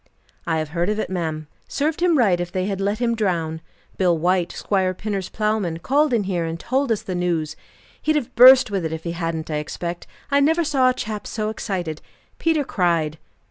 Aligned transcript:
"I 0.47 0.57
have 0.57 0.69
heard 0.69 0.89
of 0.89 0.97
it, 0.99 1.11
ma'am. 1.11 1.45
Served 1.67 2.01
him 2.01 2.17
right, 2.17 2.39
if 2.39 2.51
they 2.51 2.65
had 2.65 2.81
let 2.81 2.97
him 2.97 3.13
drown! 3.13 3.61
Bill 3.97 4.17
White, 4.17 4.51
Squire 4.51 4.95
Pinner's 4.95 5.29
plowman, 5.29 5.77
called 5.77 6.11
in 6.11 6.23
here 6.23 6.43
and 6.43 6.59
told 6.59 6.91
us 6.91 7.03
the 7.03 7.13
news. 7.13 7.55
He'd 8.01 8.15
have 8.15 8.33
burst 8.33 8.71
with 8.71 8.83
it, 8.83 8.91
if 8.93 9.03
he 9.03 9.11
hadn't, 9.11 9.51
I 9.51 9.57
expect; 9.57 10.07
I 10.31 10.39
never 10.39 10.63
saw 10.63 10.89
a 10.89 10.93
chap 10.95 11.27
so 11.27 11.49
excited. 11.49 12.01
Peter 12.39 12.63
cried." 12.63 13.19